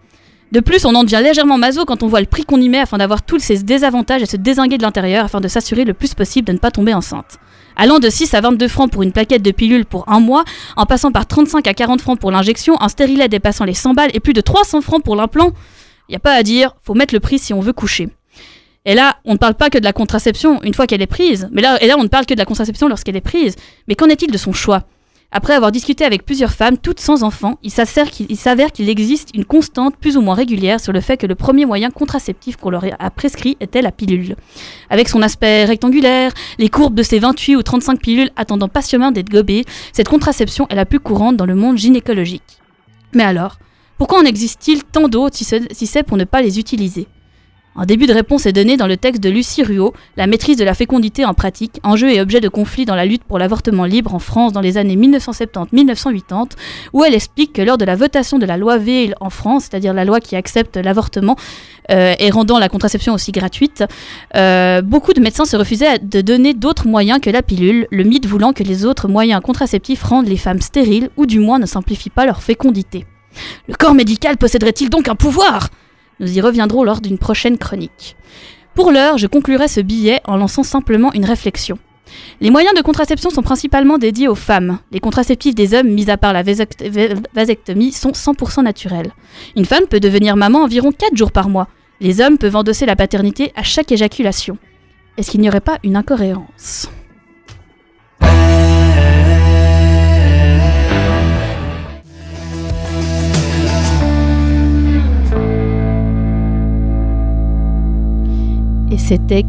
[0.52, 2.78] De plus, on en devient légèrement maso quand on voit le prix qu'on y met
[2.78, 6.14] afin d'avoir tous ces désavantages et se désinguer de l'intérieur afin de s'assurer le plus
[6.14, 7.38] possible de ne pas tomber enceinte.
[7.76, 10.44] Allant de 6 à 22 francs pour une plaquette de pilules pour un mois,
[10.76, 14.10] en passant par 35 à 40 francs pour l'injection, un stérilet dépassant les 100 balles
[14.14, 15.52] et plus de 300 francs pour l'implant,
[16.08, 18.08] y a pas à dire, faut mettre le prix si on veut coucher.
[18.84, 21.48] Et là, on ne parle pas que de la contraception une fois qu'elle est prise,
[21.52, 23.56] mais et là, on ne parle que de la contraception lorsqu'elle est prise.
[23.86, 24.84] Mais qu'en est-il de son choix?
[25.34, 28.10] Après avoir discuté avec plusieurs femmes, toutes sans enfants, il s'avère
[28.70, 31.90] qu'il existe une constante plus ou moins régulière sur le fait que le premier moyen
[31.90, 34.36] contraceptif qu'on leur a prescrit était la pilule.
[34.90, 39.30] Avec son aspect rectangulaire, les courbes de ses 28 ou 35 pilules attendant patiemment d'être
[39.30, 39.64] gobées,
[39.94, 42.60] cette contraception est la plus courante dans le monde gynécologique.
[43.14, 43.56] Mais alors,
[43.96, 47.06] pourquoi en existe-t-il tant d'autres si c'est pour ne pas les utiliser?
[47.74, 50.64] Un début de réponse est donné dans le texte de Lucie Ruot, La maîtrise de
[50.64, 54.14] la fécondité en pratique, enjeu et objet de conflit dans la lutte pour l'avortement libre
[54.14, 56.50] en France dans les années 1970-1980,
[56.92, 59.94] où elle explique que lors de la votation de la loi Veil en France, c'est-à-dire
[59.94, 61.36] la loi qui accepte l'avortement
[61.90, 63.84] euh, et rendant la contraception aussi gratuite,
[64.36, 68.26] euh, beaucoup de médecins se refusaient de donner d'autres moyens que la pilule, le mythe
[68.26, 72.10] voulant que les autres moyens contraceptifs rendent les femmes stériles ou du moins ne simplifient
[72.10, 73.06] pas leur fécondité.
[73.66, 75.70] Le corps médical posséderait-il donc un pouvoir?
[76.22, 78.16] Nous y reviendrons lors d'une prochaine chronique.
[78.74, 81.78] Pour l'heure, je conclurai ce billet en lançant simplement une réflexion.
[82.40, 84.78] Les moyens de contraception sont principalement dédiés aux femmes.
[84.92, 89.12] Les contraceptifs des hommes, mis à part la vasectomie, sont 100% naturels.
[89.56, 91.68] Une femme peut devenir maman environ 4 jours par mois.
[92.00, 94.58] Les hommes peuvent endosser la paternité à chaque éjaculation.
[95.16, 96.88] Est-ce qu'il n'y aurait pas une incohérence?
[108.92, 109.44] Et c'était.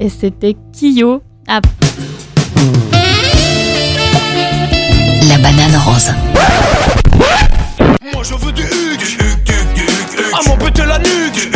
[0.00, 1.22] Et c'était Kyo.
[1.46, 1.60] Ah.
[5.28, 6.10] La banane rose.
[8.10, 8.64] Moi je veux du
[10.32, 11.50] Ah mon la nuque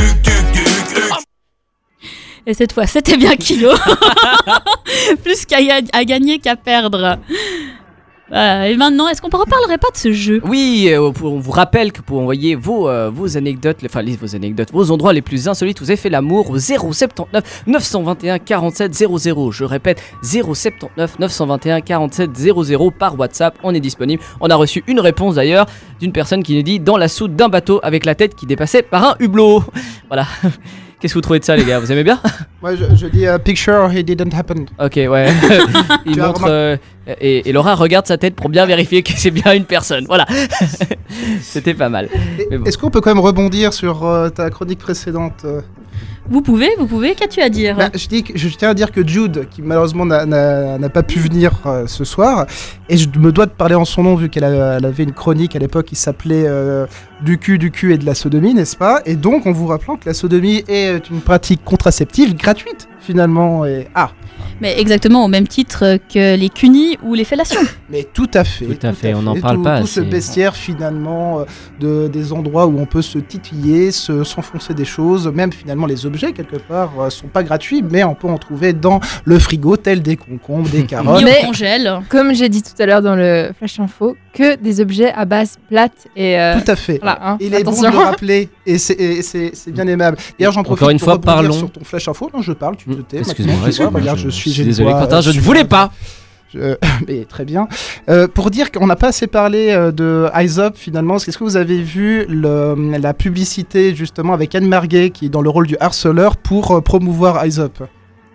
[2.47, 3.71] Et cette fois, c'était bien Kyo.
[5.25, 5.57] Plus qu'à
[5.95, 7.21] à gagner qu'à perdre.
[8.29, 10.41] Voilà, et maintenant, est-ce qu'on ne reparlerait pas de ce jeu?
[10.45, 14.73] Oui, euh, on vous rappelle que pour envoyer vos, euh, vos anecdotes, enfin vos anecdotes,
[14.73, 19.51] vos endroits les plus insolites, vous avez fait l'amour au 079 921 47 00.
[19.51, 23.59] Je répète, 079 921 47 00 par WhatsApp.
[23.63, 24.23] On est disponible.
[24.41, 25.67] On a reçu une réponse d'ailleurs
[26.01, 28.83] d'une personne qui nous dit dans la soute d'un bateau avec la tête qui dépassait
[28.83, 29.65] par un hublot.
[30.09, 30.27] voilà.
[31.05, 31.81] Qu'est-ce que vous trouvez de ça, les gars?
[31.81, 32.19] Vous aimez bien?
[32.63, 34.65] Moi, je, je dis euh, picture, it didn't happen.
[34.83, 35.31] Ok, ouais.
[36.07, 36.47] Il montre.
[36.49, 36.79] euh,
[37.21, 40.07] et, et Laura regarde sa tête pour bien vérifier que c'est bien une personne.
[40.07, 40.25] Voilà.
[41.43, 42.09] C'était pas mal.
[42.51, 42.65] Bon.
[42.65, 45.61] Est-ce qu'on peut quand même rebondir sur euh, ta chronique précédente euh?
[46.31, 49.61] Vous pouvez, vous pouvez, qu'as-tu à dire Bah, je, tiens à dire que Jude, qui
[49.61, 52.47] malheureusement n'a- pas pu venir euh, ce soir,
[52.89, 55.59] et je me dois de parler en son nom vu qu'elle avait une chronique à
[55.59, 56.87] l'époque qui s'appelait euh,
[57.23, 59.01] Du cul, du cul et de la sodomie, n'est-ce pas?
[59.05, 63.67] Et donc en vous rappelant que la sodomie est une pratique contraceptive gratuite finalement.
[63.67, 63.89] Et...
[63.95, 64.11] Ah,
[64.61, 67.61] Mais exactement au même titre que les cunis ou les fellations.
[67.91, 68.65] mais tout à fait.
[68.67, 70.09] Tout à fait, on n'en parle tout- pas Tout ce assez.
[70.09, 71.45] bestiaire finalement euh,
[71.81, 76.07] de, des endroits où on peut se titiller, se- s'enfoncer des choses, même finalement les
[76.07, 79.77] objets quelque part euh, sont pas gratuits, mais on peut en trouver dans le frigo,
[79.77, 81.25] tels des concombres, des carottes.
[81.25, 82.01] Mais- au congèle.
[82.09, 85.59] Comme j'ai dit tout à l'heure dans le Flash Info, que des objets à base
[85.69, 86.39] plate et.
[86.41, 86.99] euh, Tout à fait.
[87.03, 87.91] voilà, hein, Il est bon attention.
[87.91, 90.17] de le rappeler et c'est- et c'est c'est bien aimable.
[90.39, 91.53] D'ailleurs, j'en profite Encore une pour fois, parlons.
[91.53, 92.31] sur ton flash info.
[92.35, 93.19] Non, je parle, tu te tais.
[93.19, 93.57] Excuse-moi,
[93.93, 95.93] regarde, je- je je suis désolé, doigt, Quentin, je ne voulais pas.
[97.09, 97.67] Mais très bien.
[98.09, 101.43] Euh, pour dire qu'on n'a pas assez parlé euh, de Eyes Up finalement, est-ce que
[101.43, 105.67] vous avez vu le- la publicité justement avec Anne Marguet qui est dans le rôle
[105.67, 107.83] du harceleur pour euh, promouvoir Eyes Up?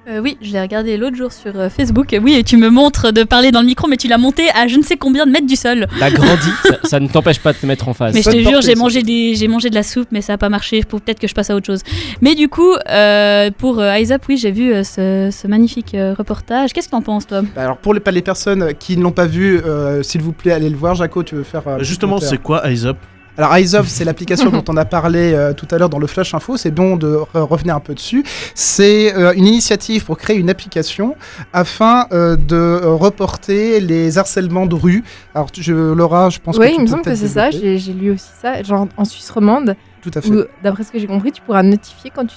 [0.09, 2.17] Euh, oui, je l'ai regardé l'autre jour sur euh, Facebook.
[2.23, 4.67] Oui, et tu me montres de parler dans le micro, mais tu l'as monté à
[4.67, 5.85] je ne sais combien de mètres du sol.
[5.99, 8.15] T'as grandi, ça, ça ne t'empêche pas de te mettre en face.
[8.15, 10.37] Mais je te jure, j'ai mangé, des, j'ai mangé de la soupe, mais ça n'a
[10.39, 10.83] pas marché.
[10.89, 11.81] Faut peut-être que je passe à autre chose.
[12.21, 16.15] Mais du coup, euh, pour euh, Up, oui, j'ai vu euh, ce, ce magnifique euh,
[16.17, 16.73] reportage.
[16.73, 17.41] Qu'est-ce que t'en penses, toi?
[17.41, 20.53] Bah, Alors pour les, les personnes qui ne l'ont pas vu, euh, s'il vous plaît,
[20.53, 20.95] allez le voir.
[20.95, 22.97] Jaco, tu veux faire euh, Justement, c'est quoi Up
[23.39, 26.07] Alors Eyes Up, c'est l'application dont on a parlé euh, tout à l'heure dans le
[26.07, 26.57] Flash Info.
[26.57, 28.25] C'est bon de re- revenir un peu dessus.
[28.53, 31.15] C'est euh, une initiative pour créer une application
[31.53, 35.05] afin euh, de reporter les harcèlements de rue.
[35.33, 37.49] Alors je, Laura, je pense que Oui, il me semble que c'est ça.
[37.49, 38.61] J'ai lu aussi ça.
[38.61, 39.77] Genre en Suisse romande.
[40.01, 40.29] Tout à fait.
[40.61, 42.35] D'après ce que j'ai compris, tu pourras notifier quand tu,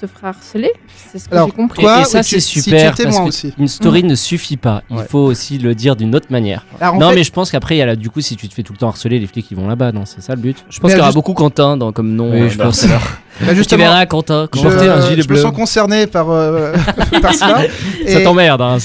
[0.00, 0.70] tu te feras harceler.
[1.10, 1.82] C'est ce que j'ai compris.
[1.82, 2.98] toi, et ça, ou tu- c'est si tu super.
[2.98, 3.52] es parce que aussi.
[3.58, 4.82] Une story ne suffit pas.
[4.90, 5.04] Il Ouais.
[5.08, 6.64] faut aussi le dire d'une autre manière.
[6.80, 8.48] Alors, non, fait- mais je pense qu'après, il y a là, du coup, si tu
[8.48, 10.40] te fais tout le temps harceler, les flics ils vont là-bas, non C'est ça le
[10.40, 10.56] but?
[10.70, 12.30] Je pense qu'il y aura juste- beaucoup Quentin dans, comme nom.
[12.32, 12.86] Oui, euh, je dans pense.
[13.40, 14.46] Bah, tu verras Quentin.
[14.54, 14.60] je,
[15.08, 15.38] gilet je bleu.
[15.38, 16.74] me sens concerné par, euh,
[17.22, 17.62] par cela.
[18.06, 18.76] Ça Et- t'emmerde, hein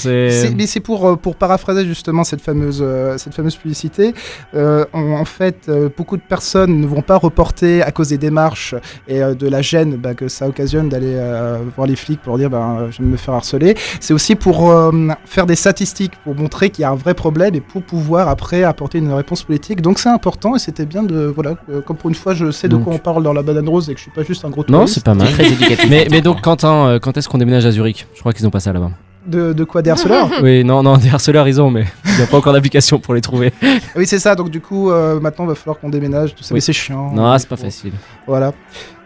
[0.56, 4.14] mais c'est pour, euh, pour paraphraser justement cette fameuse, euh, cette fameuse publicité.
[4.54, 8.74] Euh, en, fait, euh, beaucoup de personnes ne vont pas reporter à cause des démarches
[9.06, 12.38] et euh, de la gêne bah, que ça occasionne d'aller euh, voir les flics pour
[12.38, 13.74] dire ben, je vais me faire harceler.
[14.00, 14.90] C'est aussi pour euh,
[15.24, 18.62] faire des statistiques, pour montrer qu'il y a un vrai problème et pour pouvoir après
[18.64, 19.80] apporter une réponse politique.
[19.80, 21.26] Donc c'est important et c'était bien de.
[21.34, 23.68] Voilà, euh, comme pour une fois, je sais de quoi on parle dans la banane
[23.68, 24.94] rose et que je suis pas juste un gros Non, touriste.
[24.94, 25.28] c'est pas mal.
[25.32, 25.86] Très éducatif.
[25.90, 28.06] mais, mais donc, Quentin, euh, quand est-ce qu'on déménage à Zurich?
[28.14, 28.90] Je crois qu'ils ont pas ça là-bas.
[29.26, 29.82] De, de quoi?
[29.82, 30.30] Des harceleurs?
[30.42, 33.12] Oui, non, non, des harceleurs, ils ont, mais il n'y a pas encore d'application pour
[33.12, 33.52] les trouver.
[33.94, 34.34] Oui, c'est ça.
[34.34, 36.34] Donc, du coup, euh, maintenant, il va falloir qu'on déménage.
[36.34, 36.54] Tout ça.
[36.54, 36.56] Oui.
[36.56, 37.10] Mais c'est chiant.
[37.12, 37.92] Non, c'est pas faut- facile.
[38.26, 38.52] Voilà.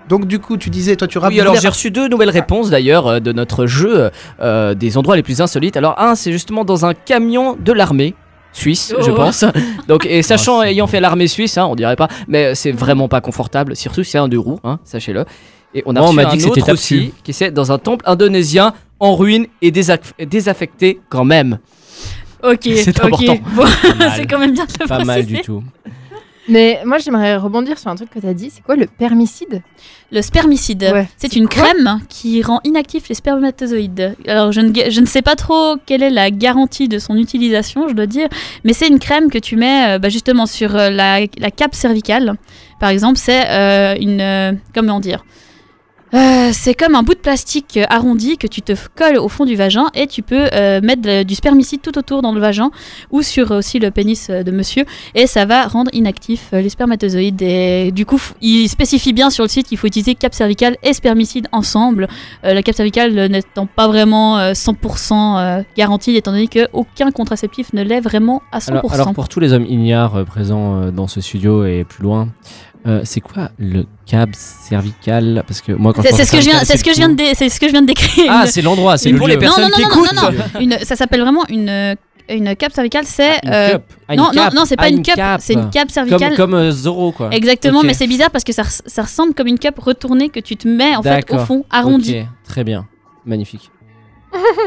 [0.08, 1.40] Donc, du coup, tu disais, toi, tu Oui, rappelles.
[1.40, 4.10] alors j'ai reçu deux nouvelles réponses d'ailleurs euh, de notre jeu
[4.40, 5.76] euh, des endroits les plus insolites.
[5.76, 8.14] Alors un, c'est justement dans un camion de l'armée
[8.52, 9.14] suisse, je Oh.
[9.14, 9.44] pense.
[9.88, 12.72] Donc et sachant Ah, c'est ayant fait l'armée suisse, hein, on dirait pas, mais c'est
[12.72, 15.24] vraiment pas confortable, surtout si c'est un deux roues, hein, sachez-le.
[15.74, 17.12] Et on a Moi, on reçu m'a un dit que c'était autre aussi dessus.
[17.24, 21.60] qui c'est dans un temple indonésien en ruine et désaff- désaffecté quand même.
[22.42, 23.04] Ok, C'est ok.
[23.06, 23.36] important.
[23.54, 24.12] Bon, Pas mal.
[24.16, 25.62] c'est quand même bien de le Pas mal du tout.
[26.48, 28.50] Mais moi, j'aimerais rebondir sur un truc que tu as dit.
[28.50, 29.62] C'est quoi le permicide?
[30.10, 31.08] Le spermicide, Ouais.
[31.16, 34.16] c'est une crème qui rend inactifs les spermatozoïdes.
[34.26, 37.88] Alors je ne, je ne sais pas trop quelle est la garantie de son utilisation,
[37.88, 38.28] je dois dire,
[38.64, 41.74] mais c'est une crème que tu mets euh, bah, justement sur euh, la, la cape
[41.74, 42.34] cervicale.
[42.80, 44.20] Par exemple, c'est euh, une...
[44.20, 45.24] euh, comment dire?
[46.14, 49.56] Euh, c'est comme un bout de plastique arrondi que tu te colles au fond du
[49.56, 52.70] vagin et tu peux euh, mettre du spermicide tout autour dans le vagin
[53.10, 56.68] ou sur aussi le pénis euh, de monsieur et ça va rendre inactifs euh, les
[56.68, 57.40] spermatozoïdes.
[57.42, 60.92] Et du coup, il spécifie bien sur le site qu'il faut utiliser cape cervicale et
[60.92, 62.08] spermicide ensemble.
[62.42, 67.82] La cape cervicale n'étant pas vraiment euh, 100% euh, garantie étant donné qu'aucun contraceptif ne
[67.82, 68.92] l'est vraiment à 100%.
[68.92, 72.28] Alors, pour tous les hommes ignares présents dans ce studio et plus loin,
[72.86, 75.44] euh, c'est quoi le cab cervical?
[75.46, 76.90] Parce que moi, quand c'est je c'est pense ce que je viens, c'est ce que
[76.92, 78.26] je viens de, c'est ce que je viens de décrire.
[78.28, 80.14] Ah, c'est l'endroit, c'est pour les personnes non, non, qui non, non, écoutent.
[80.14, 80.60] non, non.
[80.60, 81.96] Une, ça s'appelle vraiment une,
[82.28, 83.04] une cape cervicale.
[83.06, 83.82] C'est Une euh, cup.
[84.08, 86.36] Ah, une non, non, non, c'est pas Ah, une cape, c'est une cape cervicale.
[86.36, 87.30] Comme, comme euh, Zorro, quoi.
[87.32, 90.40] Exactement, mais c'est bizarre parce que ça, res- ça ressemble comme une cape retournée que
[90.40, 92.20] tu te mets en fait au fond, arrondi.
[92.20, 92.86] Ok, très bien.
[93.24, 93.70] Magnifique.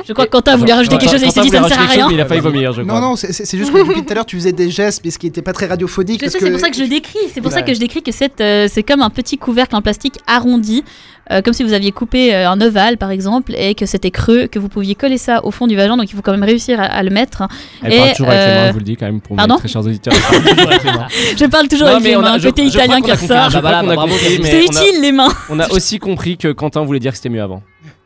[0.08, 1.80] Je crois que Quentin voulait rajouter quelque chose et il s'est dit ça ne sert
[1.82, 2.08] à rien.
[2.12, 2.99] Il a failli vomir, je crois.
[2.99, 5.17] Non, non, c'est- juste que depuis tout à l'heure, tu faisais des gestes, mais ce
[5.19, 6.19] qui n'était pas très radiophonique.
[6.19, 7.17] Je parce sais, c'est pour ça que je le décris.
[7.34, 9.82] C'est pour ça que je décris que c'est euh, c'est comme un petit couvercle en
[9.82, 10.84] plastique arrondi,
[11.32, 14.47] euh, comme si vous aviez coupé euh, un ovale par exemple et que c'était creux,
[14.47, 15.97] que vous pouviez coller ça au fond du vagin.
[15.97, 17.43] Donc il faut quand même réussir à, à le mettre.
[17.84, 19.47] Elle Et, parle toujours avec les mains, je vous le dis quand même pour mes
[19.58, 20.13] très chers auditeurs.
[20.13, 21.08] Elle parle toujours avec les mains.
[21.38, 23.47] Je parle toujours Non, avec mais les on a- mains, côté italien qui ressort.
[23.49, 24.06] Crois Bah
[24.43, 25.30] C'est utile les mains.
[25.49, 27.63] On a aussi compris que Quentin voulait dire que c'était mieux avant.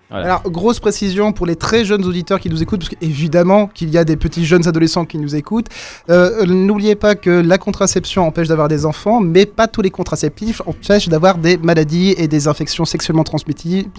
[0.10, 0.26] Voilà.
[0.26, 3.98] Alors, grosse précision pour les très jeunes auditeurs qui nous écoutent, parce qu'évidemment qu'il y
[3.98, 5.68] a des petits jeunes adolescents qui nous écoutent.
[6.10, 10.62] Euh, N'oubliez pas que la contraception empêche d'avoir des enfants, mais pas tous les contraceptifs
[10.66, 13.90] empêchent d'avoir des maladies et des infections sexuellement transmissibles.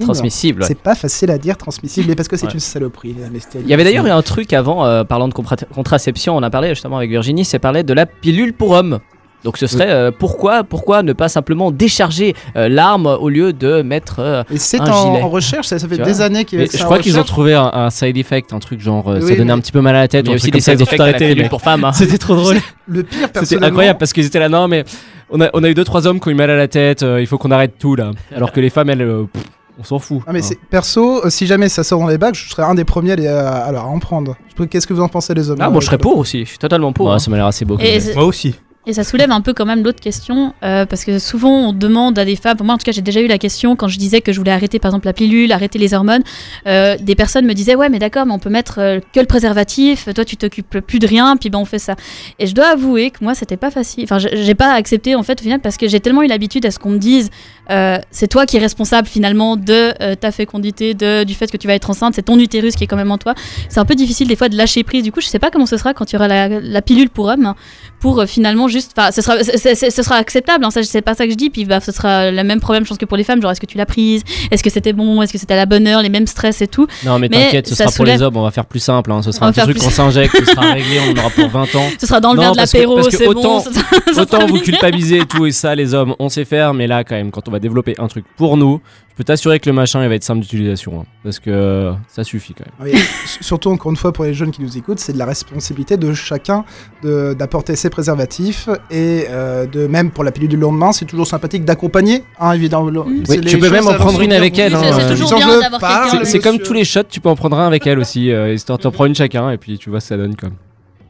[0.00, 0.62] transmissibles.
[0.62, 0.68] Ouais.
[0.68, 2.52] C'est pas facile à dire transmissible, mais parce que c'est Ouais.
[2.52, 3.16] une saloperie.
[3.60, 6.70] Il y avait d'ailleurs eu un truc avant, euh, parlant de contraception, on a parlé
[6.70, 8.98] justement avec Virginie, c'est parler de la pilule pour hommes.
[9.44, 13.82] Donc ce serait euh, pourquoi, pourquoi ne pas simplement décharger euh, l'arme au lieu de
[13.82, 15.22] mettre euh, Et c'est un en, gilet?
[15.24, 16.24] en recherche, ça, ça fait Tu des vois?
[16.26, 17.28] années Mais c'est je en crois qu'ils ont recherche.
[17.28, 19.80] trouvé un, un side effect, un truc genre euh, ça donnait mais- un petit peu
[19.80, 20.24] mal à la tête.
[20.26, 21.10] mais ou un aussi truc des comme ça, side ils ont effects tout à la
[21.10, 21.50] arrêté, les mecs.
[21.50, 21.82] pour femmes.
[21.84, 21.92] hein.
[21.94, 22.56] C'était trop drôle.
[22.86, 23.66] Le pire, C'était personnellement.
[23.68, 24.84] incroyable parce qu'ils étaient là, non mais
[25.30, 27.02] on a, on a eu deux trois hommes qui ont eu mal à la tête,
[27.02, 28.10] euh, il faut qu'on arrête tout là.
[28.36, 29.42] Alors que les femmes, elles, euh, pff,
[29.80, 30.20] on s'en fout.
[30.26, 30.42] Ah mais hein.
[30.46, 33.12] c'est perso, euh, si jamais ça sort dans les bacs, je serais un des premiers
[33.12, 34.36] à, les- à- alors, à en prendre.
[34.50, 35.58] Je peux- Qu'est-ce que vous en pensez les hommes?
[35.60, 37.06] Ah, moi je serais pour aussi, je suis totalement pour.
[37.06, 37.18] Ouais, hein.
[37.18, 37.76] ça m'a l'air assez beau.
[37.76, 38.08] comme Et geste.
[38.08, 38.54] c'est- Moi aussi.
[38.84, 42.18] Et ça soulève un peu quand même l'autre question, euh, parce que souvent on demande
[42.18, 44.20] à des femmes, moi en tout cas j'ai déjà eu la question quand je disais
[44.20, 46.24] que je voulais arrêter par exemple la pilule, arrêter les hormones,
[46.66, 49.26] euh, des personnes me disaient ouais mais d'accord mais on peut mettre euh, que le
[49.26, 51.94] préservatif, toi tu t'occupes plus de rien, puis ben on fait ça.
[52.40, 55.40] Et je dois avouer que moi c'était pas facile, enfin j'ai pas accepté en fait
[55.40, 57.30] au final parce que j'ai tellement eu l'habitude à ce qu'on me dise
[57.70, 61.56] euh, c'est toi qui es responsable finalement de euh, ta fécondité, de, du fait que
[61.56, 63.34] tu vas être enceinte, c'est ton utérus qui est quand même en toi.
[63.68, 65.02] C'est un peu difficile des fois de lâcher prise.
[65.02, 67.26] Du coup, je sais pas comment ce sera quand tu auras la, la pilule pour
[67.26, 67.54] homme, hein,
[68.00, 70.64] pour euh, finalement juste, enfin, ce sera, c'est- c'est- ce sera acceptable.
[70.64, 71.50] Hein, c'est pas ça que je dis.
[71.50, 73.60] Puis bah, ce sera le même problème, je pense que pour les femmes, genre est-ce
[73.60, 76.02] que tu l'as prise, est-ce que c'était bon, est-ce que c'était à la bonne heure,
[76.02, 76.86] les mêmes stress et tout.
[77.04, 79.12] Non, mais, Mais t'inquiète, ce sera pour les hommes, on va faire plus simple.
[79.12, 79.22] hein.
[79.22, 81.74] Ce sera un petit truc qu'on s'injecte, ce sera réglé, on en aura pour 20
[81.76, 81.88] ans.
[82.00, 83.30] Ce sera dans le verre de l'apéro, c'est bon.
[83.30, 84.60] autant- ça- ça sera Autant vous mieux.
[84.60, 87.48] culpabiliser et tout, et ça, les hommes, on sait faire, mais là, quand même, quand
[87.48, 90.14] on va développer un truc pour nous, je peux t'assurer que le machin, il va
[90.14, 91.00] être simple d'utilisation.
[91.00, 91.04] hein.
[91.22, 92.74] parce que euh, ça suffit quand même.
[92.80, 95.18] Ah oui, s- surtout, encore une fois, pour les jeunes qui nous écoutent, c'est de
[95.18, 96.64] la responsabilité de chacun
[97.02, 101.26] de- d'apporter ses préservatifs et euh, de même pour la pilule du lendemain, c'est toujours
[101.26, 102.90] sympathique d'accompagner, hein, évidemment.
[103.06, 104.74] Oui, C'est tu les peux même choses en à prendre une avec elle.
[104.76, 106.24] Oui, hein, c'est euh, toujours bien d'avoir quelqu'un.
[106.24, 106.66] C'est c'est comme monsieur.
[106.66, 109.06] tous les shots, tu peux en prendre un avec elle aussi, euh, histoire t'en prends
[109.06, 110.54] une chacun et puis tu vois, ça donne comme.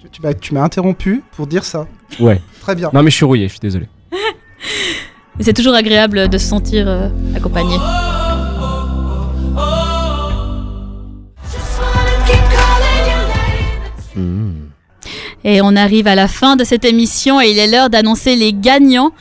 [0.01, 1.87] Tu- Tu m'as tu m'as interrompu pour dire ça.
[2.21, 2.41] Ouais.
[2.61, 2.91] Très bien.
[2.93, 3.87] Non, mais je suis rouillé, je suis désolé.
[5.39, 7.77] Et c'est toujours agréable de se sentir euh, accompagné.
[15.45, 18.53] Et on arrive à la fin de cette émission et il est l'heure d'annoncer les
[18.53, 19.13] gagnants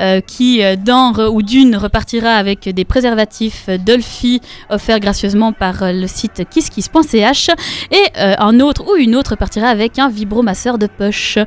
[0.00, 5.92] euh, qui, euh, d'un ou d'une, repartira avec des préservatifs Dolphy offerts gracieusement par euh,
[5.92, 7.50] le site kisskiss.ch
[7.90, 11.38] et euh, un autre ou une autre partira avec un vibromasseur de poche.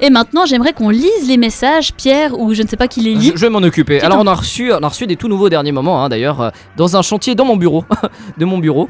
[0.00, 3.14] Et maintenant, j'aimerais qu'on lise les messages, Pierre, ou je ne sais pas qui les
[3.14, 3.32] lit.
[3.34, 4.00] Je, je vais m'en occuper.
[4.00, 6.96] Alors on a reçu, on a reçu des tout nouveaux derniers moments, hein, d'ailleurs, dans
[6.96, 7.84] un chantier dans mon bureau,
[8.38, 8.88] de mon bureau.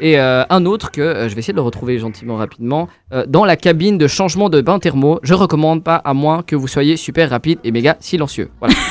[0.00, 3.24] Et euh, un autre que euh, je vais essayer de le retrouver gentiment rapidement euh,
[3.28, 5.20] dans la cabine de changement de bain thermo.
[5.22, 8.50] Je recommande pas à moins que vous soyez super rapide et méga silencieux.
[8.60, 8.74] Voilà.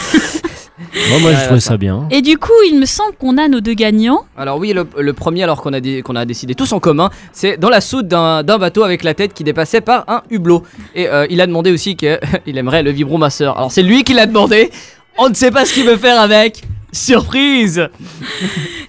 [1.09, 2.07] Moi, moi, je trouvais ça bien.
[2.11, 4.25] Et du coup, il me semble qu'on a nos deux gagnants.
[4.37, 7.09] Alors oui, le, le premier alors qu'on a, dé- qu'on a décidé tous en commun,
[7.31, 10.63] c'est dans la soute d'un d'un bateau avec la tête qui dépassait par un hublot.
[10.95, 12.17] Et euh, il a demandé aussi qu'il
[12.57, 13.57] aimerait le vibromasseur.
[13.57, 14.71] Alors c'est lui qui l'a demandé.
[15.17, 16.63] On ne sait pas ce qu'il veut faire avec.
[16.93, 17.89] Surprise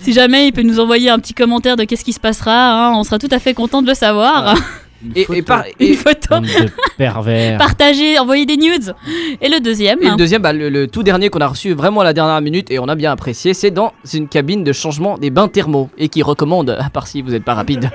[0.00, 2.92] Si jamais il peut nous envoyer un petit commentaire de qu'est-ce qui se passera, hein,
[2.96, 4.54] on sera tout à fait content de le savoir.
[5.14, 6.40] Et, et par- Une et- photo.
[6.40, 7.58] De pervers.
[7.58, 8.94] Partager, envoyer des nudes.
[9.42, 10.00] Et le deuxième.
[10.00, 12.40] Et le deuxième, bah, le, le tout dernier qu'on a reçu vraiment à la dernière
[12.40, 15.90] minute et on a bien apprécié, c'est dans une cabine de changement des bains thermaux
[15.98, 17.90] et qui recommande, à part si vous n'êtes pas rapide.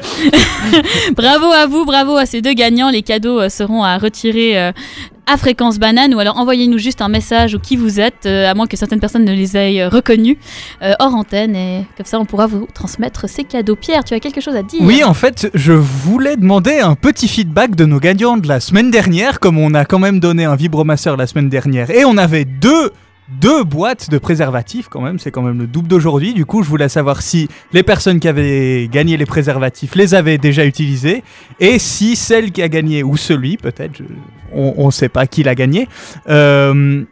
[1.16, 2.92] Bravo à vous, bravo à ces deux gagnants.
[2.92, 4.72] Les cadeaux euh, seront à retirer euh,
[5.30, 8.56] à fréquence banane ou alors envoyez-nous juste un message ou qui vous êtes, euh, à
[8.56, 10.38] moins que certaines personnes ne les aient euh, reconnus
[10.82, 13.76] euh, hors antenne et comme ça on pourra vous transmettre ces cadeaux.
[13.76, 14.82] Pierre, tu as quelque chose à dire?
[14.82, 18.90] Oui, en fait, je voulais demander un petit feedback de nos gagnants de la semaine
[18.90, 22.46] dernière, comme on a quand même donné un vibromasseur la semaine dernière, et on avait
[22.46, 22.92] deux,
[23.30, 26.34] deux boîtes de préservatifs quand même, c'est quand même le double d'aujourd'hui.
[26.34, 30.38] Du coup, je voulais savoir si les personnes qui avaient gagné les préservatifs les avaient
[30.38, 31.24] déjà utilisés,
[31.60, 34.02] et si celle qui a gagné, ou celui peut-être,
[34.52, 35.88] on ne sait pas qui l'a gagné,
[36.28, 37.04] euh,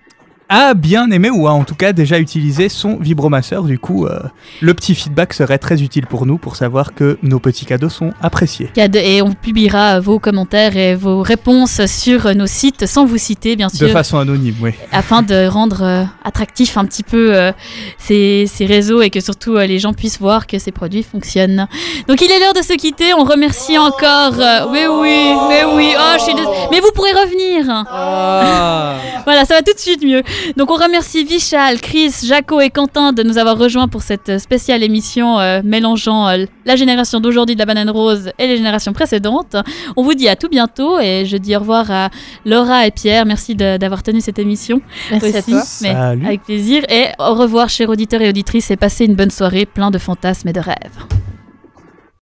[0.49, 3.63] a bien aimé ou a en tout cas déjà utilisé son vibromasseur.
[3.63, 4.19] Du coup, euh,
[4.61, 8.11] le petit feedback serait très utile pour nous pour savoir que nos petits cadeaux sont
[8.21, 8.71] appréciés.
[8.77, 13.69] Et on publiera vos commentaires et vos réponses sur nos sites sans vous citer, bien
[13.69, 13.87] sûr.
[13.87, 14.71] De façon anonyme, oui.
[14.91, 17.51] afin de rendre euh, attractif un petit peu euh,
[17.97, 21.67] ces, ces réseaux et que surtout euh, les gens puissent voir que ces produits fonctionnent.
[22.07, 23.13] Donc il est l'heure de se quitter.
[23.13, 24.33] On remercie encore.
[24.71, 25.91] mais oui, mais oui.
[25.97, 27.65] Oh, je suis dés- Mais vous pourrez revenir.
[29.25, 30.23] Voilà, ça va tout de suite mieux.
[30.55, 34.83] Donc on remercie Vichal, Chris, Jaco et Quentin de nous avoir rejoints pour cette spéciale
[34.83, 39.55] émission euh, mélangeant euh, la génération d'aujourd'hui de la banane rose et les générations précédentes.
[39.95, 42.09] On vous dit à tout bientôt et je dis au revoir à
[42.45, 43.25] Laura et Pierre.
[43.25, 44.81] Merci d'avoir tenu cette émission.
[45.11, 45.63] Merci à toi.
[45.81, 46.25] mais Salut.
[46.25, 46.83] avec plaisir.
[46.89, 50.47] Et au revoir chers auditeurs et auditrices et passez une bonne soirée plein de fantasmes
[50.49, 51.36] et de rêves.